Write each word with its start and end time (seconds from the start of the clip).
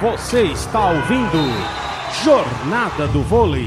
Você 0.00 0.44
está 0.44 0.90
ouvindo 0.90 1.38
Jornada 2.22 3.08
do 3.08 3.20
Vôlei. 3.20 3.66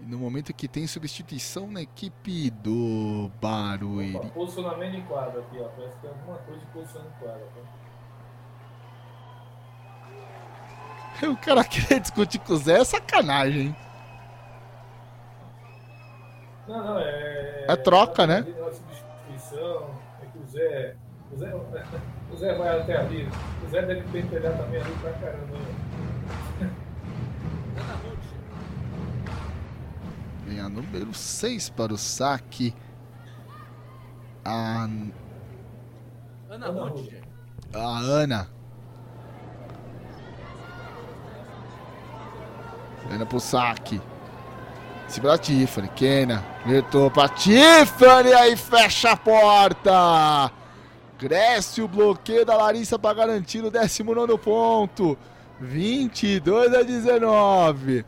E 0.00 0.06
no 0.06 0.16
momento 0.16 0.54
que 0.54 0.66
tem 0.66 0.86
substituição 0.86 1.70
na 1.70 1.82
equipe 1.82 2.48
do 2.48 3.30
Barueri. 3.42 4.16
Opa, 4.16 4.28
posicionamento 4.28 4.94
em 4.96 5.02
quadra 5.02 5.42
aqui, 5.42 5.60
ó. 5.60 5.64
Parece 5.64 5.94
que 5.96 6.00
tem 6.00 6.10
alguma 6.10 6.38
coisa 6.38 6.60
de 6.60 6.66
posicionamento 6.68 7.14
em 7.14 7.18
quadra. 7.18 7.46
Tá? 11.20 11.28
O 11.28 11.36
cara 11.36 11.62
querer 11.62 12.00
discutir 12.00 12.38
com 12.38 12.54
o 12.54 12.56
Zé 12.56 12.80
é 12.80 12.84
sacanagem? 12.84 13.76
Não, 16.66 16.82
não, 16.82 16.98
é. 16.98 17.66
É 17.68 17.76
troca, 17.76 18.26
né? 18.26 18.38
É 18.38 18.72
substituição, 18.72 19.90
é 20.22 20.26
que 20.26 20.38
o 20.38 20.46
Zé. 20.46 20.96
O 21.30 21.36
Zé, 21.36 21.52
o 22.32 22.36
Zé 22.36 22.54
vai 22.54 22.80
até 22.80 22.96
ali. 22.96 23.28
O 23.66 23.70
Zé 23.70 23.82
deve 23.82 24.02
pentelhar 24.10 24.56
também 24.56 24.80
ali 24.80 24.92
pra 25.00 25.12
caramba. 25.12 25.58
Vem 30.46 30.60
a 30.60 30.68
número 30.68 31.14
6 31.14 31.70
para 31.70 31.92
o 31.92 31.98
saque. 31.98 32.74
A, 34.44 34.84
Ana 34.84 35.12
Ana 36.48 36.66
Ruth. 36.68 37.12
a 37.74 37.98
Ana. 37.98 38.48
Ana 43.10 43.26
pro 43.26 43.40
saque. 43.40 44.00
Se 45.08 45.20
pra 45.20 45.36
Tiffany. 45.36 45.88
Kena. 45.88 46.44
Virtou 46.64 47.10
pra 47.10 47.28
Tiffany. 47.28 48.32
Aí 48.32 48.56
fecha 48.56 49.12
a 49.12 49.16
porta. 49.16 50.52
Cresce 51.20 51.82
o 51.82 51.86
bloqueio 51.86 52.46
da 52.46 52.56
Larissa 52.56 52.98
para 52.98 53.12
garantir 53.12 53.62
o 53.62 53.70
19 53.70 54.38
ponto. 54.38 55.18
22 55.60 56.74
a 56.74 56.82
19. 56.82 58.06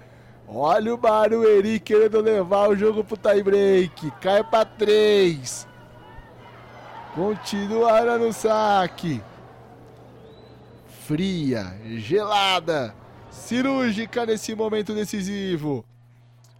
Olha 0.48 0.94
o 0.94 0.96
Barueri 0.96 1.78
querendo 1.78 2.22
levar 2.22 2.70
o 2.70 2.77
jogo 2.77 3.05
pro 3.05 3.18
tie 3.18 3.42
break. 3.42 4.10
Cai 4.12 4.42
para 4.42 4.64
3. 4.64 5.68
Continua 7.14 8.00
Ana 8.00 8.16
no 8.16 8.33
saque. 8.33 9.22
Fria, 11.06 11.78
gelada, 11.98 12.94
cirúrgica 13.30 14.24
nesse 14.24 14.55
momento 14.55 14.94
decisivo. 14.94 15.84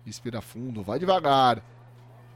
Respira 0.05 0.43
fundo, 0.43 0.83
vai 0.83 0.99
devagar. 0.99 1.63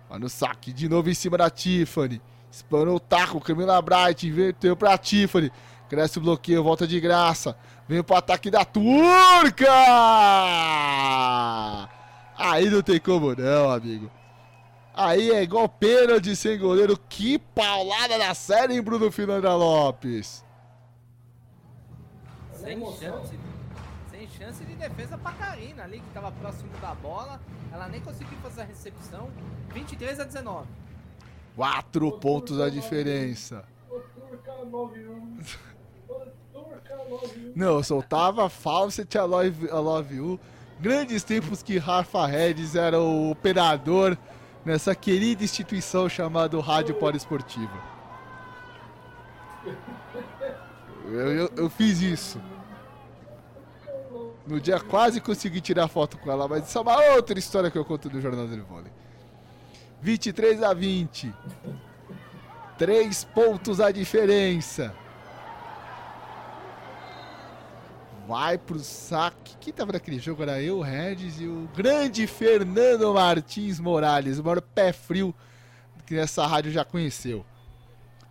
Vai 0.09 0.19
no 0.19 0.31
saque, 0.31 0.73
de 0.73 0.89
novo 0.89 1.11
em 1.11 1.15
cima 1.15 1.37
da 1.37 1.51
Tiffany. 1.51 2.19
Espanou 2.57 2.97
o 2.97 3.01
taco, 3.01 3.39
Camila 3.39 3.83
Bright, 3.83 4.27
inverteu 4.27 4.75
pra 4.75 4.97
Tiffany. 4.97 5.53
Cresce 5.91 6.17
o 6.17 6.23
bloqueio, 6.23 6.65
volta 6.65 6.87
de 6.87 6.99
graça. 6.99 7.55
Vem 7.87 8.03
pro 8.03 8.17
ataque 8.17 8.51
da 8.51 8.65
Turca! 8.65 9.69
Aí 12.35 12.71
não 12.71 12.81
tem 12.81 12.99
como 12.99 13.35
não, 13.35 13.71
amigo. 13.71 14.11
Aí 14.95 15.33
é 15.33 15.43
igual 15.43 15.69
pênalti 15.69 16.35
sem 16.35 16.59
goleiro. 16.59 16.99
Que 17.11 17.39
paulada 17.39 18.19
da 18.19 18.33
série, 18.33 18.73
hein, 18.73 18.81
Bruno 18.81 19.13
Finandra 19.13 19.55
Lopes? 19.55 20.43
Sem 22.55 22.81
chance. 22.81 23.39
Sem 24.11 24.29
chance 24.31 24.65
de 24.65 24.75
defesa 24.77 25.19
pra 25.19 25.33
Karina 25.33 25.85
ali, 25.85 26.01
que 26.01 26.09
tava 26.15 26.33
próximo 26.33 26.71
da 26.81 26.95
bola. 26.95 27.39
Ela 27.71 27.87
nem 27.87 28.01
conseguiu 28.01 28.39
fazer 28.39 28.63
a 28.63 28.65
recepção. 28.65 29.29
23 29.75 30.21
a 30.21 30.25
19. 30.25 30.86
Quatro 31.57 32.13
pontos 32.13 32.61
a 32.61 32.69
diferença. 32.69 33.65
Ô, 33.91 33.99
Turca 33.99 34.53
91. 34.71 35.39
Ô, 36.07 36.15
Turca 36.53 36.97
91. 37.09 37.53
Não, 37.57 37.77
eu 37.79 37.83
soltava 37.83 38.47
Fawcett, 38.51 39.17
I 39.17 39.23
love, 39.23 39.67
love. 39.69 40.41
Grandes 40.79 41.25
tempos 41.25 41.63
que 41.63 41.79
Rafa 41.79 42.27
Redes 42.27 42.77
era 42.77 43.01
o 43.01 43.31
operador 43.31 44.19
nessa 44.67 44.95
querida 44.95 45.43
instituição 45.43 46.11
chamada 46.11 46.61
Rádio 46.61 46.95
Poliesportiva. 46.97 47.97
Eu, 51.07 51.33
eu, 51.33 51.51
eu 51.57 51.71
fiz 51.71 52.03
isso. 52.03 52.39
No 54.47 54.61
dia 54.61 54.79
quase 54.79 55.23
consegui 55.23 55.63
tirar 55.63 55.89
foto 55.89 56.19
com 56.19 56.31
ela, 56.31 56.47
mas 56.47 56.69
isso 56.69 56.77
é 56.77 56.81
uma 56.83 57.01
outra 57.15 57.39
história 57.39 57.71
que 57.71 57.79
eu 57.79 57.85
conto 57.85 58.11
no 58.11 58.21
Jornal 58.21 58.47
do 58.47 58.65
Vôlei. 58.65 58.93
23 60.07 60.63
a 60.63 60.73
20. 60.73 61.35
Três 62.79 63.25
pontos 63.25 63.81
a 63.81 63.91
diferença. 63.91 64.95
Vai 68.29 68.57
pro 68.57 68.79
saque. 68.79 69.57
Quem 69.59 69.73
tava 69.73 69.95
naquele 69.95 70.21
jogo 70.21 70.45
era 70.45 70.63
eu, 70.63 70.79
o 70.79 70.81
Regis 70.81 71.41
e 71.41 71.47
o 71.47 71.69
grande 71.75 72.25
Fernando 72.29 73.13
Martins 73.13 73.81
Morales, 73.81 74.39
o 74.39 74.45
maior 74.45 74.61
pé 74.61 74.93
frio 74.93 75.35
que 76.07 76.17
essa 76.17 76.47
rádio 76.47 76.71
já 76.71 76.85
conheceu. 76.85 77.45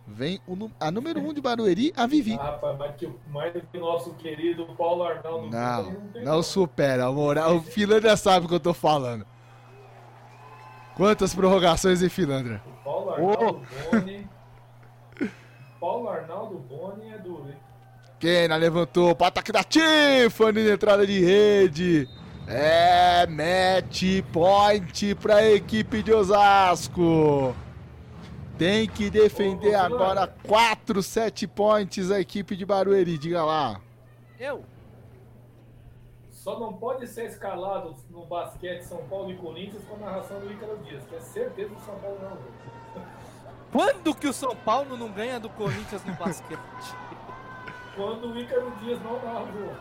Vem 0.06 0.40
o 0.46 0.70
a 0.80 0.90
número 0.90 1.20
1 1.20 1.28
um 1.28 1.34
de 1.34 1.42
Barueri, 1.42 1.92
a 1.94 2.06
Vivi. 2.06 2.38
Ah, 2.40 2.52
rapaz, 2.52 2.78
mais 2.78 2.96
que, 2.96 3.10
mais 3.28 3.52
que 3.52 3.76
o 3.76 3.80
nosso 3.80 4.14
querido 4.14 4.64
Paulo 4.78 5.02
Arnaldo. 5.02 5.50
Não, 5.50 5.94
tem 6.10 6.24
não 6.24 6.42
supera. 6.42 7.04
A 7.04 7.12
moral, 7.12 7.56
o 7.56 7.60
Filandra 7.60 8.16
sabe 8.16 8.46
o 8.46 8.48
que 8.48 8.54
eu 8.54 8.60
tô 8.60 8.72
falando. 8.72 9.26
Quantas 10.96 11.34
prorrogações 11.34 12.02
em 12.02 12.08
Filandra? 12.08 12.62
O 12.64 12.82
Paulo 12.82 13.10
Arnaldo 13.10 13.62
Boni. 13.90 14.28
Paulo 15.78 16.08
Arnaldo 16.08 16.58
Boni 16.58 17.12
é 17.12 17.18
duro, 17.18 17.44
hein? 17.48 17.56
Kena 18.18 18.56
levantou 18.56 19.14
para 19.14 19.26
ataque 19.26 19.52
da 19.52 19.62
Tiffany 19.62 20.64
na 20.64 20.72
entrada 20.72 21.06
de 21.06 21.20
rede. 21.22 22.08
É 22.48 23.26
match 23.26 24.22
point 24.32 25.14
para 25.16 25.36
a 25.36 25.52
equipe 25.52 26.02
de 26.02 26.14
Osasco. 26.14 27.54
Tem 28.56 28.88
que 28.88 29.10
defender 29.10 29.74
agora 29.74 30.26
4 30.26 31.02
set 31.02 31.46
points 31.46 32.10
a 32.10 32.18
equipe 32.18 32.56
de 32.56 32.64
Barueri. 32.64 33.18
Diga 33.18 33.44
lá. 33.44 33.78
Eu? 34.40 34.64
Só 36.46 36.60
não 36.60 36.74
pode 36.74 37.08
ser 37.08 37.24
escalado 37.24 37.96
no 38.08 38.24
basquete 38.24 38.82
São 38.82 38.98
Paulo 39.08 39.32
e 39.32 39.36
Corinthians 39.36 39.82
com 39.84 39.96
a 39.96 39.98
narração 39.98 40.38
do 40.38 40.52
Ícaro 40.52 40.78
Dias, 40.84 41.02
que 41.02 41.16
é 41.16 41.18
certeza 41.20 41.70
que 41.70 41.74
o 41.74 41.84
São 41.84 41.96
Paulo 41.96 42.18
não 42.22 42.28
ganha. 42.36 43.08
Quando 43.72 44.14
que 44.14 44.28
o 44.28 44.32
São 44.32 44.54
Paulo 44.54 44.96
não 44.96 45.10
ganha 45.10 45.40
do 45.40 45.48
Corinthians 45.50 46.04
no 46.04 46.14
basquete? 46.14 46.60
Quando 47.96 48.28
o 48.28 48.38
Ícaro 48.38 48.70
Dias 48.80 49.02
não 49.02 49.20
narra 49.24 49.42
o 49.42 49.52
jogo. 49.58 49.76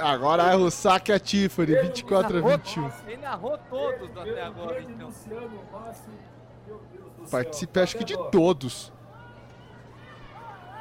Agora 0.00 0.52
é 0.52 0.56
o 0.56 0.68
saque 0.68 1.12
a 1.12 1.20
Tiffany, 1.20 1.76
24 1.76 2.38
a 2.38 2.40
narrou, 2.40 2.58
21. 2.58 2.90
Ele 3.06 3.16
narrou 3.18 3.58
todos 3.70 4.08
Pelo- 4.10 4.20
até 4.20 4.42
agora, 4.42 4.82
então. 4.82 5.06
Luciano 5.06 5.60
Massi, 5.70 6.10
meu 6.66 6.80
Deus 6.92 7.12
do 7.12 7.18
céu. 7.20 7.30
Participei 7.30 7.82
acho 7.84 7.96
que 7.98 8.04
de 8.04 8.16
Tá 8.16 8.24
todos. 8.24 8.92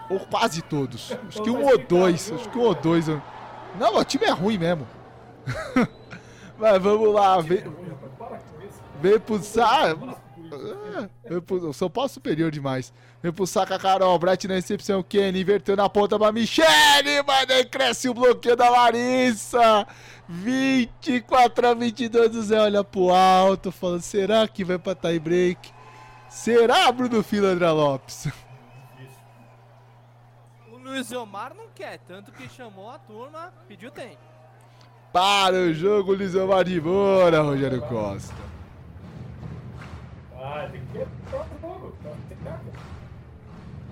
Ou 0.10 0.20
quase 0.22 0.64
todos. 0.64 1.12
Acho 1.12 1.20
que 1.20 1.50
Então 1.50 1.62
um 1.62 1.66
vai 1.66 1.74
ou 1.74 1.78
dois. 1.86 2.32
Acho 2.32 2.50
que 2.50 2.58
um 2.58 2.62
ou 2.64 2.74
dois. 2.74 3.06
Não, 3.80 3.96
o 3.98 4.04
time 4.04 4.26
é 4.26 4.32
ruim 4.32 4.58
mesmo. 4.58 4.88
Mas 6.58 6.82
vamos 6.82 7.14
lá. 7.14 7.40
Vem, 7.42 7.64
vem 9.02 9.20
pro 9.20 9.42
saque. 9.42 10.00
Vem 11.28 11.42
pro- 11.42 11.70
O 11.70 11.74
São 11.74 11.90
Paulo 11.90 12.06
é 12.10 12.14
superior 12.14 12.52
demais. 12.52 12.94
Vem 13.22 13.32
pro 13.32 13.48
saco 13.48 13.74
a 13.74 13.80
Carol. 13.80 14.18
Bright 14.20 14.48
na 14.48 14.54
recepção. 14.56 15.02
Kenny 15.04 15.42
inverteu 15.42 15.76
na 15.76 15.90
ponta 15.90 16.18
pra 16.20 16.32
Michele. 16.32 17.24
Mas 17.26 17.48
daí 17.48 17.66
cresce 17.66 18.08
o 18.08 18.14
bloqueio 18.14 18.56
da 18.56 18.70
Larissa. 18.70 19.88
24 20.30 21.68
a 21.68 21.74
22 21.74 22.36
o 22.36 22.42
Zé 22.44 22.60
olha 22.60 22.84
pro 22.84 23.10
alto. 23.10 23.72
Falando: 23.72 24.02
será 24.02 24.48
que 24.48 24.64
vai 24.64 24.78
pra 24.78 24.94
tie 24.96 25.20
break? 25.20 25.72
Será, 26.30 26.92
Bruno 26.92 27.22
Filandra 27.24 27.72
Lopes? 27.72 28.28
O 30.94 31.26
não 31.56 31.68
quer, 31.74 31.98
tanto 32.08 32.32
que 32.32 32.48
chamou 32.48 32.88
a 32.88 33.00
turma, 33.00 33.52
pediu 33.68 33.90
tempo. 33.90 34.22
Para 35.12 35.56
o 35.56 35.74
jogo, 35.74 36.14
Lisomar 36.14 36.64
de 36.64 36.80
Moura, 36.80 37.42
Rogério 37.42 37.82
Costa. 37.82 38.34
Ah, 40.36 40.70
tem 40.72 40.82
que 40.86 40.94
ter 40.94 41.08
próprio 41.32 41.60
jogo. 41.60 41.98
Tem 42.30 42.38
que 42.38 42.44
ter. 42.44 42.54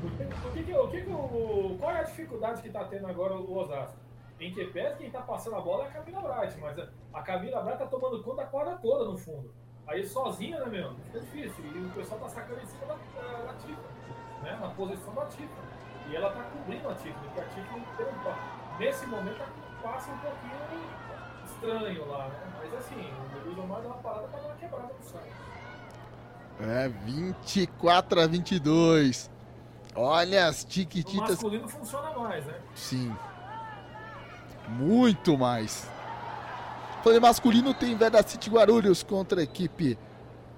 O 0.04 0.52
que, 0.54 0.64
que, 0.64 0.74
o 0.74 0.88
que 0.90 1.02
que 1.02 1.10
o- 1.12 1.76
qual 1.80 1.92
é 1.92 2.00
a 2.02 2.04
dificuldade 2.04 2.62
que 2.62 2.70
tá 2.70 2.84
tendo 2.84 3.08
agora 3.08 3.34
o 3.36 3.58
Osasco? 3.58 3.96
Em 4.40 4.54
que 4.54 4.66
pese 4.66 4.98
quem 4.98 5.10
tá 5.10 5.22
passando 5.22 5.56
a 5.56 5.62
bola 5.62 5.86
é 5.86 5.88
a 5.88 5.92
Camila 5.92 6.22
Bright, 6.22 6.60
mas 6.60 6.78
a- 7.14 7.22
Camila 7.22 7.62
Bright 7.62 7.80
tá 7.80 7.86
tomando 7.88 8.22
conta 8.22 8.44
da 8.44 8.48
quadra 8.48 8.76
toda 8.78 9.06
no 9.06 9.18
fundo. 9.18 9.52
Aí 9.88 10.06
sozinha, 10.06 10.60
né, 10.60 10.66
meu? 10.68 10.94
Fica 11.06 11.20
difícil. 11.22 11.66
E 11.66 11.80
o 11.80 11.90
pessoal 11.90 12.20
tá 12.20 12.30
sacando 12.30 12.62
em 12.62 12.66
cima 12.68 12.86
da, 12.86 12.94
da, 12.96 13.38
da 13.46 13.54
Tifa, 13.56 13.82
né? 14.44 14.58
Na 14.62 14.70
posição 14.70 15.14
da 15.16 15.26
Tifa. 15.26 15.72
E 16.10 16.16
ela 16.16 16.30
tá 16.32 16.44
cobrindo 16.44 16.90
a 16.90 16.96
Tifa, 16.96 17.20
porque 17.20 17.40
a 17.40 17.44
pa- 18.24 18.76
nesse 18.80 19.06
momento 19.08 19.42
com 19.82 20.12
um 20.12 20.18
pouquinho 20.18 20.56
estranho 21.46 22.10
lá, 22.10 22.28
né? 22.28 22.40
Mas 22.60 22.74
assim, 22.76 23.14
o 23.46 23.62
Omar 23.62 23.82
dá 23.82 23.88
uma 23.88 23.98
parada 23.98 24.28
pra 24.28 24.40
dar 24.40 24.48
uma 24.48 24.56
quebrada 24.56 24.94
no 25.00 25.04
saco. 25.10 25.26
É, 26.60 26.88
24 26.90 28.22
a 28.22 28.28
22. 28.28 29.32
Olha 29.96 30.48
as 30.48 30.64
O 30.64 30.68
tiquititas. 30.68 31.30
masculino 31.30 31.68
funciona 31.68 32.12
mais, 32.18 32.46
né? 32.46 32.56
Sim. 32.76 33.16
Muito 34.70 35.38
mais. 35.38 35.90
Falei 37.04 37.20
masculino 37.20 37.74
tem 37.74 37.96
Veda 37.96 38.22
City 38.24 38.50
Guarulhos 38.50 39.02
contra 39.04 39.40
a 39.42 39.44
equipe 39.44 39.98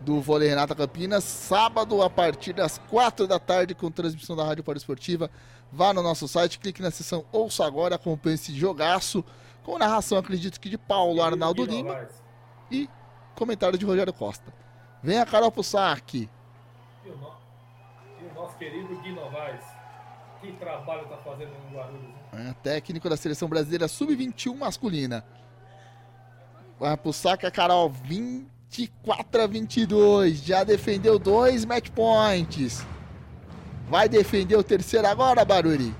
do 0.04 0.20
Vôlei 0.22 0.50
Renata 0.50 0.76
Campinas. 0.76 1.24
Sábado, 1.24 2.02
a 2.02 2.10
partir 2.10 2.54
das 2.54 2.78
4 2.90 3.26
da 3.28 3.40
tarde, 3.40 3.74
com 3.74 3.90
transmissão 3.90 4.36
da 4.36 4.44
Rádio 4.44 4.64
Esportiva. 4.76 5.30
Vá 5.72 5.94
no 5.94 6.04
nosso 6.04 6.28
site, 6.28 6.60
clique 6.60 6.82
na 6.82 6.92
seção 6.92 7.26
Ouça 7.32 7.66
Agora, 7.66 7.96
acompanhe 7.96 8.36
esse 8.36 8.54
jogaço. 8.54 9.24
Com 9.64 9.78
narração, 9.78 10.18
acredito 10.18 10.60
que 10.60 10.70
de 10.70 10.78
Paulo 10.78 11.22
Arnaldo 11.22 11.64
Lima 11.66 12.08
e 12.70 12.90
comentário 13.34 13.78
de 13.78 13.86
Rogério 13.86 14.14
Costa. 14.14 14.54
Venha, 15.02 15.26
Carol 15.26 15.52
pro 15.52 15.64
saque. 15.64 16.30
E 17.06 17.10
o, 17.10 17.18
no- 17.18 17.34
e 18.22 18.26
o 18.30 18.34
nosso 18.36 18.58
querido 18.58 18.96
Gui 19.02 19.12
Novaes. 19.14 19.64
Que 20.42 20.52
trabalho 20.54 21.08
tá 21.08 21.18
fazendo 21.18 21.52
no 21.70 21.78
Guarulhos, 21.78 22.04
hein? 22.04 22.50
É, 22.50 22.54
técnico 22.62 23.10
da 23.10 23.16
seleção 23.16 23.48
brasileira 23.48 23.88
sub-21 23.88 24.54
masculina. 24.58 25.26
Vai 26.78 26.98
pro 26.98 27.14
saque 27.14 27.46
a 27.46 27.52
Carol 27.52 27.90
24 28.74 29.44
a 29.44 29.48
22. 29.48 30.44
Já 30.44 30.64
defendeu 30.64 31.20
dois 31.20 31.64
match 31.64 31.90
points. 31.90 32.86
Vai 33.88 34.10
defender 34.10 34.56
o 34.56 34.64
terceiro 34.64 35.08
agora, 35.08 35.46
Baruri. 35.46 35.94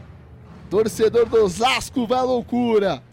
Torcedor 0.70 1.28
do 1.28 1.44
Osasco 1.44 2.08
vai 2.08 2.20
à 2.20 2.24
loucura. 2.24 3.04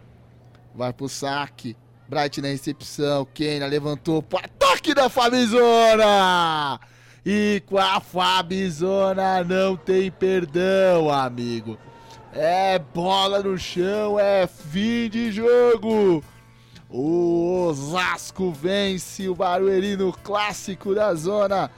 Vai 0.74 0.92
pro 0.92 1.08
saque. 1.08 1.76
Bright 2.08 2.40
na 2.40 2.48
recepção. 2.48 3.26
Kenia 3.26 3.66
levantou 3.66 4.24
ataque 4.42 4.94
da 4.94 5.10
Fabizona. 5.10 6.80
E 7.24 7.62
com 7.66 7.76
a 7.76 8.00
Fabizona 8.00 9.44
não 9.44 9.76
tem 9.76 10.10
perdão, 10.10 11.10
amigo. 11.10 11.78
É 12.32 12.78
bola 12.78 13.42
no 13.42 13.58
chão, 13.58 14.18
é 14.18 14.46
fim 14.46 15.10
de 15.10 15.30
jogo. 15.30 16.24
O 16.92 17.68
Osasco 17.68 18.50
vence 18.50 19.28
o 19.28 19.34
Barueri 19.34 19.96
clássico 20.24 20.92
da 20.92 21.14
zona 21.14 21.70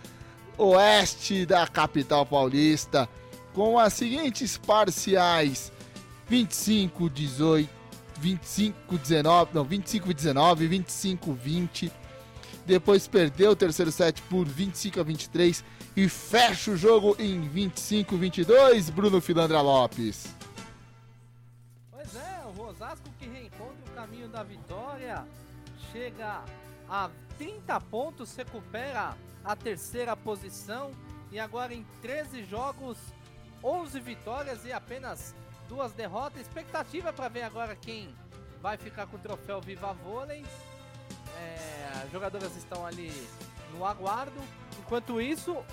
oeste 0.56 1.44
da 1.44 1.66
capital 1.66 2.24
paulista 2.24 3.06
com 3.52 3.78
as 3.78 3.92
seguintes 3.92 4.56
parciais: 4.56 5.70
25 6.28 7.10
18, 7.10 7.68
25 8.20 8.98
19, 8.98 9.50
não, 9.52 9.64
25 9.64 10.14
19, 10.14 10.66
25 10.66 11.32
20. 11.34 11.92
Depois 12.64 13.06
perdeu 13.06 13.50
o 13.50 13.56
terceiro 13.56 13.92
set 13.92 14.22
por 14.22 14.46
25 14.46 15.00
a 15.00 15.02
23 15.02 15.64
e 15.94 16.08
fecha 16.08 16.70
o 16.70 16.76
jogo 16.76 17.14
em 17.18 17.40
25 17.48 18.16
22, 18.16 18.88
Bruno 18.88 19.20
Filandra 19.20 19.60
Lopes. 19.60 20.41
Caminho 24.02 24.28
da 24.28 24.43
vitória, 24.43 25.25
chega 25.93 26.43
a 26.88 27.08
30 27.38 27.81
pontos, 27.82 28.34
recupera 28.34 29.16
a 29.44 29.54
terceira 29.54 30.16
posição 30.16 30.90
e 31.31 31.38
agora 31.38 31.72
em 31.72 31.84
13 32.00 32.44
jogos, 32.44 32.99
11 33.62 34.00
vitórias 34.00 34.64
e 34.64 34.72
apenas 34.72 35.37
duas 35.69 35.93
derrotas. 35.93 36.40
Expectativa 36.40 37.12
para 37.12 37.28
ver 37.28 37.44
agora 37.44 37.76
quem 37.76 38.12
vai 38.60 38.76
ficar 38.76 39.06
com 39.06 39.16
o 39.16 39.20
troféu 39.20 39.60
Viva 39.60 39.93
Vôlei. 39.93 40.44
É, 41.38 42.02
as 42.02 42.10
jogadoras 42.10 42.56
estão 42.56 42.84
ali 42.84 43.12
no 43.72 43.87
aguardo. 43.87 44.40
Enquanto 44.81 45.20
isso, 45.20 45.64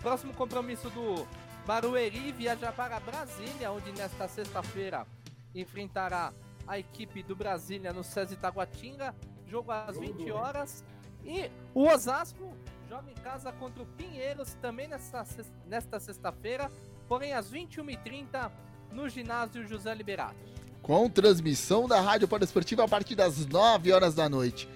próximo 0.00 0.32
compromisso 0.32 0.88
do 0.88 1.28
Barueri 1.66 2.32
viaja 2.32 2.72
para 2.72 2.98
Brasília, 2.98 3.70
onde 3.70 3.92
nesta 3.92 4.26
sexta-feira 4.26 5.06
enfrentará 5.54 6.32
a 6.66 6.78
equipe 6.78 7.22
do 7.22 7.36
Brasília 7.36 7.92
no 7.92 8.02
César 8.04 8.34
Itaguatinga, 8.34 9.14
jogo 9.46 9.70
às 9.72 9.98
20 9.98 10.30
horas. 10.30 10.84
E 11.24 11.50
o 11.74 11.88
Osasco 11.88 12.52
joga 12.88 13.10
em 13.10 13.14
casa 13.14 13.50
contra 13.52 13.82
o 13.82 13.86
Pinheiros 13.86 14.54
também 14.60 14.86
nesta, 14.88 15.24
nesta 15.66 15.98
sexta-feira, 15.98 16.70
porém 17.08 17.32
às 17.32 17.50
21h30 17.50 18.50
no 18.92 19.08
ginásio 19.08 19.66
José 19.66 19.94
Liberato. 19.94 20.36
com 20.82 21.08
transmissão 21.08 21.88
da 21.88 22.00
Rádio 22.00 22.28
Esportiva 22.42 22.84
a 22.84 22.88
partir 22.88 23.14
das 23.14 23.46
9 23.46 23.90
horas 23.92 24.14
da 24.14 24.28
noite. 24.28 24.68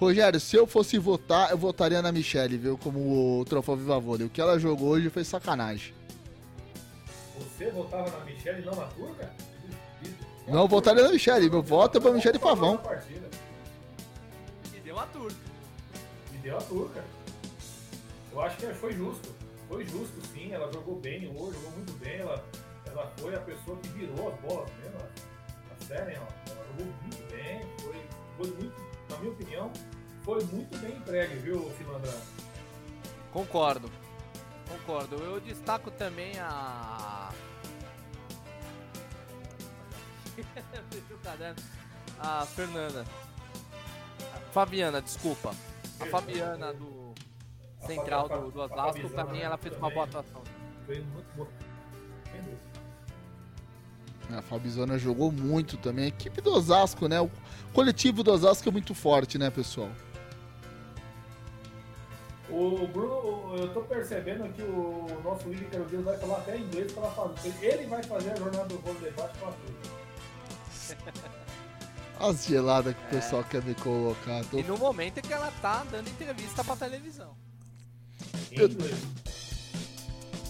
Rogério, 0.00 0.40
se 0.40 0.56
eu 0.56 0.66
fosse 0.66 0.98
votar, 0.98 1.52
eu 1.52 1.56
votaria 1.56 2.02
na 2.02 2.10
Michelle, 2.10 2.58
viu? 2.58 2.76
Como 2.76 3.40
o 3.40 3.44
troféu 3.44 3.76
Viva 3.76 3.98
Vôlei. 4.00 4.26
O 4.26 4.30
que 4.30 4.40
ela 4.40 4.58
jogou 4.58 4.88
hoje 4.88 5.08
foi 5.08 5.22
sacanagem. 5.24 5.94
Você 7.38 7.70
votava 7.70 8.10
na 8.10 8.24
Michelle 8.24 8.62
e 8.62 8.64
não 8.66 8.74
na 8.74 8.86
Turca? 8.86 9.32
Não, 10.46 10.68
votaria 10.68 11.02
na 11.02 11.10
Michelle. 11.10 11.48
Meu 11.48 11.62
voto 11.62 11.98
é 11.98 12.00
pra 12.00 12.12
Michelle 12.12 12.38
Pavão. 12.38 12.76
Partida. 12.78 13.28
E 14.74 14.80
deu 14.80 14.98
a 14.98 15.06
turca. 15.06 15.36
E 16.34 16.36
deu 16.38 16.56
a 16.56 16.60
Turca. 16.60 17.04
Eu 18.32 18.40
acho 18.40 18.56
que 18.56 18.66
foi 18.74 18.92
justo. 18.92 19.34
Foi 19.68 19.84
justo, 19.84 20.14
sim. 20.32 20.52
Ela 20.52 20.70
jogou 20.72 20.96
bem 20.96 21.28
hoje, 21.28 21.56
jogou 21.58 21.70
muito 21.72 21.92
bem. 21.94 22.18
Ela, 22.18 22.44
ela 22.86 23.12
foi 23.18 23.34
a 23.34 23.40
pessoa 23.40 23.76
que 23.78 23.88
virou 23.88 24.28
as 24.28 24.40
bolas 24.40 24.70
mesmo. 24.82 24.98
A 24.98 25.84
série, 25.84 26.14
ela, 26.14 26.28
ela 26.48 26.66
jogou 26.72 26.92
muito 27.02 27.30
bem. 27.30 27.60
Foi, 27.80 27.96
foi 28.36 28.56
muito, 28.56 28.82
na 29.10 29.18
minha 29.18 29.32
opinião, 29.32 29.72
foi 30.22 30.44
muito 30.44 30.78
bem 30.78 30.96
entregue, 30.96 31.36
viu, 31.36 31.70
Filandra? 31.78 32.12
Concordo. 33.32 33.90
Concordo. 34.68 35.16
Eu 35.16 35.40
destaco 35.40 35.90
também 35.90 36.32
a. 36.38 37.30
O 41.10 41.18
caderno. 41.18 41.62
A 42.18 42.46
Fernanda. 42.46 43.04
A 44.34 44.38
Fabiana, 44.52 45.00
desculpa. 45.00 45.54
A 46.00 46.06
Fabiana 46.06 46.72
do 46.72 47.14
Central 47.86 48.28
do, 48.28 48.50
do 48.50 48.62
a 48.62 48.64
Osasco, 48.64 48.84
Fabizona, 48.84 49.24
pra 49.24 49.32
mim 49.32 49.40
ela 49.40 49.56
fez 49.56 49.76
uma 49.76 49.90
boa 49.90 50.04
atuação. 50.04 50.42
Foi 50.86 51.00
muito 51.00 51.26
dúvida. 51.36 51.64
A 54.32 54.42
Fabizona 54.42 54.98
jogou 54.98 55.30
muito 55.30 55.76
também. 55.76 56.06
A 56.06 56.08
equipe 56.08 56.40
do 56.40 56.52
Osasco, 56.52 57.06
né? 57.08 57.20
O 57.20 57.30
coletivo 57.72 58.22
do 58.22 58.32
Osasco 58.32 58.68
é 58.68 58.72
muito 58.72 58.94
forte, 58.94 59.36
né, 59.36 59.50
pessoal? 59.50 59.90
O 62.48 62.86
Bruno, 62.86 63.56
eu 63.56 63.72
tô 63.72 63.80
percebendo 63.82 64.50
que 64.52 64.62
o 64.62 65.20
nosso 65.24 65.48
William 65.48 65.68
Carolina 65.70 66.02
vai 66.02 66.18
falar 66.18 66.38
até 66.38 66.56
inglês 66.56 66.92
para 66.92 67.10
fazer. 67.10 67.54
Ele 67.60 67.86
vai 67.86 68.02
fazer 68.02 68.32
a 68.32 68.36
jornada 68.36 68.66
do 68.66 68.78
voo 68.78 68.94
de 68.94 69.00
debate 69.00 69.38
com 69.38 69.48
a 69.48 69.52
Turca. 70.94 71.34
As 72.20 72.46
geladas 72.46 72.94
que 72.94 73.00
o 73.16 73.20
pessoal 73.20 73.44
quer 73.44 73.62
me 73.62 73.74
colocar. 73.74 74.44
Tô- 74.44 74.58
E 74.58 74.62
no 74.62 74.76
momento 74.78 75.18
é 75.18 75.20
que 75.22 75.32
ela 75.32 75.52
tá 75.60 75.84
dando 75.90 76.08
entrevista 76.08 76.62
pra 76.62 76.76
televisão. 76.76 77.30
Eu-. 78.52 78.68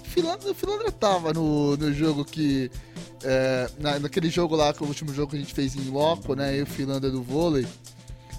Filandra, 0.04 0.50
o 0.50 0.54
Filandra 0.54 0.92
tava 0.92 1.32
no, 1.32 1.76
no 1.76 1.92
jogo 1.92 2.24
que. 2.24 2.70
é, 3.22 3.68
na- 3.78 3.98
naquele 3.98 4.28
jogo 4.30 4.54
lá, 4.54 4.72
que 4.72 4.82
é 4.82 4.84
o 4.86 4.88
último 4.88 5.12
jogo 5.12 5.30
que 5.30 5.36
a 5.36 5.40
gente 5.40 5.54
fez 5.54 5.74
em 5.74 5.88
loco, 5.90 6.34
né? 6.34 6.56
E 6.58 6.62
o 6.62 6.66
Filandra 6.66 7.10
do 7.10 7.22
vôlei. 7.22 7.66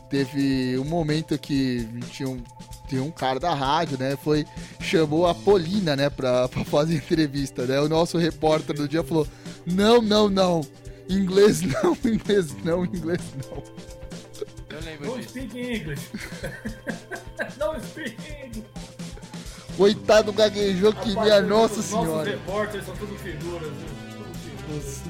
Teve 0.10 0.78
um 0.78 0.86
momento 0.86 1.38
que 1.38 1.86
tinha 2.12 2.30
um, 2.30 2.42
tinha 2.88 3.04
um 3.04 3.12
cara 3.12 3.40
da 3.40 3.54
rádio, 3.54 3.98
né? 3.98 4.16
Foi. 4.16 4.46
Chamou 4.80 5.26
a 5.28 5.34
Polina, 5.34 5.96
né? 5.96 6.10
Pra, 6.10 6.48
pra 6.48 6.64
fazer 6.64 6.96
entrevista, 6.98 7.66
né? 7.66 7.80
O 7.82 7.90
nosso 7.90 8.18
repórter 8.18 8.76
do 8.76 8.88
dia 8.88 9.04
falou: 9.04 9.28
Não, 9.66 10.02
não, 10.02 10.30
não. 10.30 10.62
Inglês 11.10 11.62
não, 11.62 11.94
inglês 12.06 12.56
não, 12.64 12.86
inglês 12.86 13.20
não. 13.44 13.64
Eu 14.70 14.82
lembro 14.84 15.06
Não 15.08 15.18
disso. 15.18 15.30
speak 15.30 15.58
English. 15.60 16.10
Não 17.58 17.80
speak 17.82 18.18
English. 18.46 18.64
Coitado 19.78 20.34
gaguejou 20.34 20.92
que 20.94 21.10
Rapaz, 21.14 21.28
minha 21.28 21.42
os 21.42 21.48
Nossa 21.48 21.82
Senhora. 21.82 22.30
repórteres 22.30 22.86
são 22.86 22.96
tudo 22.96 23.16
figuras, 23.20 23.70
viu? 23.70 23.88
Tudo 24.18 24.34
figuras. 24.40 25.02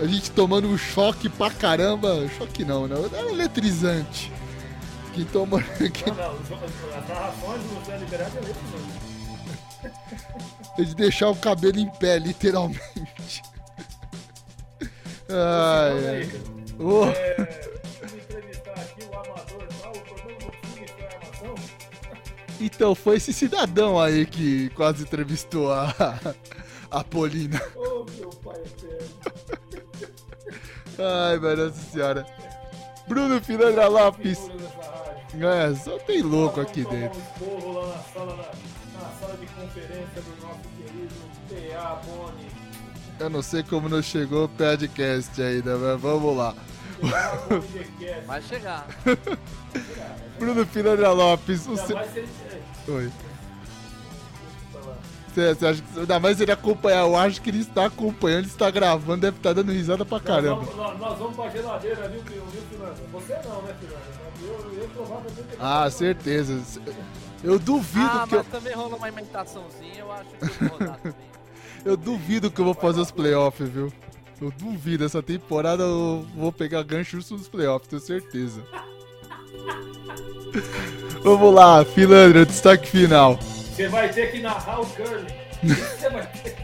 A 0.00 0.06
gente 0.06 0.30
tomando 0.30 0.68
um 0.68 0.78
choque 0.78 1.28
pra 1.28 1.50
caramba. 1.50 2.26
Choque 2.38 2.64
não, 2.64 2.86
né? 2.86 2.96
Era 3.12 3.30
eletrizante. 3.30 4.32
Quem 5.14 5.24
toma. 5.26 5.62
Quem... 5.62 6.12
Não, 6.14 6.14
não, 6.14 6.34
os- 6.34 6.94
as 6.96 7.08
narrações 7.08 7.62
do 7.62 7.80
José 7.80 7.98
Liberado 7.98 8.38
é 8.38 8.42
eletrizante. 8.42 9.12
De 10.90 10.94
deixar 10.94 11.28
o 11.28 11.36
cabelo 11.36 11.78
em 11.78 11.88
pé, 11.90 12.18
literalmente. 12.18 13.42
Ai. 15.32 16.30
Ô, 16.78 17.04
É, 17.06 17.36
entrevistar 18.16 18.72
aqui 18.72 19.04
o 19.04 19.14
amador 19.18 19.66
tal, 19.80 19.92
o 19.92 20.00
problema 20.00 20.38
do 20.40 20.50
time 20.50 20.86
foi 20.88 21.04
a 21.04 21.08
armação. 21.08 21.54
Então 22.60 22.94
foi 22.94 23.16
esse 23.16 23.32
cidadão 23.32 24.00
aí 24.00 24.26
que 24.26 24.68
quase 24.70 25.02
entrevistou 25.04 25.72
a, 25.72 25.94
a 26.90 27.04
Polina. 27.04 27.60
Ô, 27.76 28.04
meu 28.18 28.30
pai 28.30 28.60
eterno. 28.60 29.08
Ai, 30.98 31.38
meu 31.38 31.56
Nossa 31.56 31.90
Senhora. 31.90 32.26
Bruno 33.08 33.40
Filandra 33.42 33.88
Lopes. 33.88 34.38
É, 35.40 35.74
só 35.74 35.98
tem 36.00 36.20
louco 36.22 36.60
aqui 36.60 36.84
dentro. 36.84 37.20
Um 37.40 37.72
lá 37.72 37.86
na 37.86 38.02
sala, 38.02 38.36
na, 38.36 39.00
na 39.00 39.08
sala 39.18 39.36
de 39.38 39.46
conferência 39.46 40.22
do 40.22 40.46
nosso 40.46 40.60
querido 40.76 41.14
PA 41.48 42.00
Boni. 42.04 42.46
Eu 43.18 43.30
não 43.30 43.42
sei 43.42 43.62
como 43.62 43.88
não 43.88 44.02
chegou 44.02 44.44
o 44.44 44.48
podcast 44.48 45.40
ainda, 45.40 45.76
mas 45.76 46.00
vamos 46.00 46.36
lá. 46.36 46.54
Vai 48.26 48.42
chegar. 48.42 48.86
Bruno 50.38 50.66
Piranha 50.66 51.10
Lopes, 51.10 51.66
o 51.66 51.70
Ainda 51.70 51.86
seu... 51.86 51.98
ele. 51.98 52.28
Oi. 52.88 53.04
eu. 53.06 53.12
Você, 55.34 55.54
você 55.54 55.66
acha 55.66 55.82
que... 55.82 56.00
Ainda 56.00 56.20
mais 56.20 56.40
ele 56.40 56.52
acompanhar, 56.52 57.00
eu 57.00 57.16
acho 57.16 57.40
que 57.40 57.48
ele 57.50 57.60
está 57.60 57.86
acompanhando, 57.86 58.44
está 58.46 58.70
gravando, 58.70 59.22
deve 59.22 59.36
estar 59.38 59.52
dando 59.54 59.72
risada 59.72 60.04
pra 60.04 60.20
caramba. 60.20 60.62
Nós 60.62 60.74
vamos, 60.74 61.00
nós, 61.00 61.18
vamos 61.18 61.36
pra 61.36 61.48
geladeira, 61.48 62.08
viu, 62.08 62.22
viu, 62.22 62.62
Fernanda? 62.70 62.94
Você 63.12 63.34
não, 63.48 63.62
né? 63.62 63.74
Mas 63.80 64.42
Eu, 64.48 64.82
eu 64.82 64.88
provavelmente. 64.90 65.56
Ah, 65.58 65.90
certeza. 65.90 66.60
Eu 67.42 67.58
duvido 67.58 68.04
Ah, 68.06 68.26
que 68.28 68.34
eu, 68.34 68.38
mas 68.38 68.48
também 68.48 68.74
rolou 68.74 68.98
uma 68.98 69.08
imitaçãozinha, 69.08 69.98
eu 70.00 70.12
acho 70.12 70.24
que 70.30 70.44
eu 70.44 70.68
vou 70.68 70.78
rodar 70.78 70.96
também. 70.98 71.32
Eu 71.84 71.96
duvido 71.96 72.50
que 72.50 72.60
eu 72.60 72.64
vou 72.64 72.74
fazer 72.74 73.00
os 73.00 73.10
playoffs, 73.10 73.68
viu? 73.68 73.92
Eu 74.40 74.50
duvido, 74.50 75.04
essa 75.04 75.22
temporada 75.22 75.82
eu 75.84 76.26
vou 76.34 76.50
pegar 76.52 76.82
gancho 76.82 77.12
justo 77.16 77.36
nos 77.36 77.48
playoffs, 77.48 77.88
tenho 77.88 78.02
certeza. 78.02 78.60
Vamos 81.22 81.54
lá, 81.54 81.84
Filandra, 81.84 82.44
destaque 82.44 82.88
final. 82.88 83.38
Você 83.40 83.86
vai 83.88 84.08
ter 84.08 84.32
que 84.32 84.40
narrar 84.40 84.80
o 84.80 84.86
curling. 84.86 85.26
Você 85.62 86.10
vai 86.10 86.26
ter 86.26 86.56
que. 86.56 86.62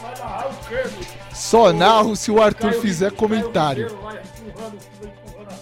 Vai 0.00 0.18
narrar 0.18 0.48
o 0.48 0.54
curling. 0.66 1.06
Só 1.34 1.70
narro 1.72 2.16
se 2.16 2.30
o 2.30 2.40
Arthur 2.42 2.70
Caio- 2.70 2.80
fizer 2.80 3.10
Caio 3.10 3.18
comentário. 3.18 3.88
Vai 4.02 4.22
empurrando, 4.46 4.78
empurrando. 5.02 5.52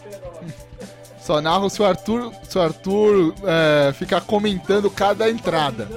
Só 1.20 1.40
narro 1.40 1.68
se 1.68 1.82
o 1.82 1.84
Arthur, 1.84 2.32
se 2.48 2.58
o 2.58 2.60
Arthur 2.60 3.34
é, 3.44 3.92
ficar 3.92 4.20
comentando 4.20 4.88
cada 4.90 5.28
entrada. 5.28 5.88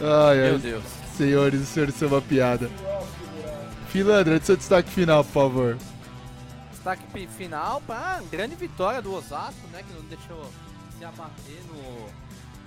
Ai, 0.00 0.36
Meu 0.36 0.52
ai, 0.54 0.58
Deus. 0.58 0.84
senhores, 1.16 1.60
o 1.62 1.66
senhor 1.66 1.88
isso 1.88 2.04
é 2.04 2.08
uma 2.08 2.22
piada. 2.22 2.70
Filandra, 3.88 4.40
seu 4.40 4.56
destaque 4.56 4.90
final, 4.90 5.24
por 5.24 5.32
favor. 5.32 5.78
Destaque 6.70 7.26
final 7.28 7.80
para 7.86 8.22
grande 8.30 8.54
vitória 8.54 9.02
do 9.02 9.12
Osasco, 9.14 9.66
né? 9.72 9.82
Que 9.82 9.92
não 9.94 10.02
deixou 10.02 10.50
se 10.96 11.04
abater 11.04 11.60
no, 11.68 12.08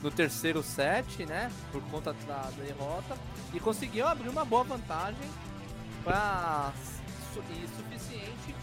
no 0.04 0.12
terceiro 0.12 0.62
set, 0.64 1.26
né? 1.26 1.52
Por 1.72 1.82
conta 1.84 2.14
da 2.28 2.50
derrota. 2.58 3.16
E 3.54 3.60
conseguiu 3.60 4.08
abrir 4.08 4.30
uma 4.30 4.44
boa 4.44 4.64
vantagem 4.64 5.30
pra, 6.04 6.74
su- 7.34 7.44
e 7.52 7.68
suficiente 7.78 8.56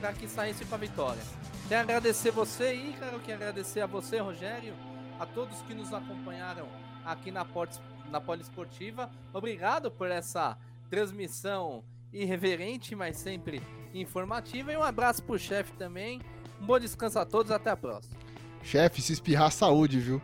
para 0.00 0.12
que 0.12 0.28
saísse 0.28 0.64
com 0.66 0.74
a 0.74 0.78
vitória. 0.78 1.22
Quero 1.68 1.80
agradecer 1.82 2.30
você, 2.30 2.74
Ícaro. 2.74 3.18
Quero 3.20 3.36
agradecer 3.38 3.80
a 3.80 3.86
você, 3.86 4.18
Rogério. 4.20 4.74
A 5.18 5.24
todos 5.26 5.56
que 5.62 5.74
nos 5.74 5.92
acompanharam 5.94 6.66
aqui 7.04 7.30
na, 7.30 7.44
Port, 7.44 7.74
na 8.10 8.20
Poliesportiva. 8.20 9.10
Obrigado 9.32 9.90
por 9.90 10.10
essa 10.10 10.56
transmissão 10.88 11.84
irreverente, 12.12 12.94
mas 12.94 13.16
sempre 13.16 13.62
informativa. 13.92 14.72
E 14.72 14.76
um 14.76 14.82
abraço 14.82 15.22
pro 15.22 15.38
chefe 15.38 15.72
também. 15.72 16.20
Um 16.60 16.66
bom 16.66 16.78
descanso 16.78 17.18
a 17.18 17.24
todos, 17.24 17.52
até 17.52 17.70
a 17.70 17.76
próxima. 17.76 18.16
Chefe, 18.62 19.02
se 19.02 19.12
espirrar, 19.12 19.52
saúde, 19.52 20.00
viu? 20.00 20.22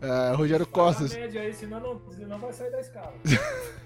É, 0.00 0.34
Rogério 0.34 0.66
Costas, 0.66 1.14
média 1.14 1.40
aí, 1.40 1.54
senão 1.54 1.80
não, 1.80 2.10
senão 2.10 2.38
vai 2.38 2.52
sair 2.52 2.70
da 2.70 2.80
escala. 2.80 3.14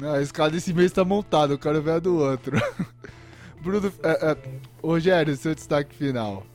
Ah, 0.00 0.14
a 0.14 0.22
escala 0.22 0.50
desse 0.50 0.72
mês 0.72 0.92
tá 0.92 1.04
montada, 1.04 1.54
eu 1.54 1.58
quero 1.58 1.82
ver 1.82 1.90
a 1.92 1.98
do 1.98 2.16
outro. 2.16 2.56
Bruno, 3.60 3.92
é, 4.02 4.30
é, 4.30 4.36
Rogério, 4.80 5.36
seu 5.36 5.54
destaque 5.54 5.96
final. 5.96 6.46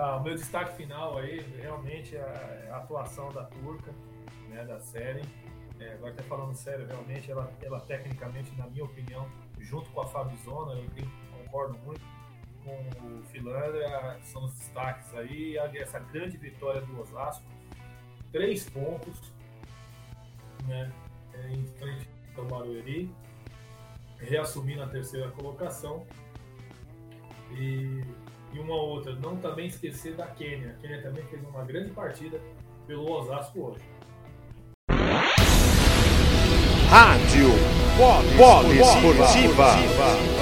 Ah, 0.00 0.16
o 0.16 0.22
meu 0.22 0.36
destaque 0.36 0.76
final 0.76 1.18
aí, 1.18 1.40
realmente, 1.60 2.14
é 2.14 2.68
a 2.70 2.76
atuação 2.76 3.32
da 3.32 3.46
Turca, 3.46 3.92
né, 4.48 4.64
da 4.64 4.78
série. 4.78 5.22
É, 5.80 5.94
agora 5.94 6.12
até 6.12 6.22
falando 6.22 6.54
sério, 6.54 6.86
realmente, 6.86 7.28
ela, 7.28 7.52
ela 7.60 7.80
tecnicamente, 7.80 8.54
na 8.56 8.68
minha 8.68 8.84
opinião, 8.84 9.28
junto 9.58 9.90
com 9.90 10.00
a 10.00 10.06
Fabizona, 10.06 10.74
eu 10.74 10.84
concordo 11.36 11.76
muito 11.78 12.00
com 12.62 12.76
o 13.08 13.24
Filandra, 13.24 14.20
são 14.22 14.44
os 14.44 14.54
destaques 14.54 15.12
aí. 15.16 15.56
Essa 15.56 15.98
grande 15.98 16.36
vitória 16.36 16.80
do 16.80 17.00
Osasco, 17.00 17.44
três 18.30 18.70
pontos, 18.70 19.32
né, 20.68 20.92
é, 21.34 21.50
em 21.50 21.66
frente 21.66 22.08
ao 22.36 22.44
Barueri, 22.44 23.12
reassumindo 24.18 24.80
a 24.80 24.86
terceira 24.86 25.28
colocação. 25.32 26.06
E 27.50 28.04
e 28.52 28.58
uma 28.58 28.74
outra, 28.74 29.14
não 29.14 29.36
também 29.36 29.66
esquecer 29.66 30.14
da 30.14 30.26
Quênia. 30.26 30.76
A 30.76 30.80
Quênia 30.80 31.02
também 31.02 31.24
fez 31.24 31.42
uma 31.44 31.64
grande 31.64 31.90
partida 31.90 32.40
pelo 32.86 33.10
Osasco 33.10 33.60
hoje. 33.60 33.84
Rádio 36.88 37.50
Polo 38.38 38.72
Esportiva. 38.72 40.37